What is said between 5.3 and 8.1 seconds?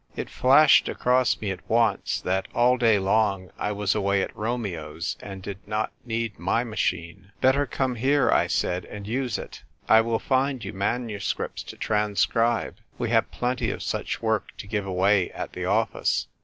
did not need my machine." Better come